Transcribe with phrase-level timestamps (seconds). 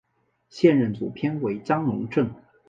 [0.49, 2.33] 现任主编为张珑正。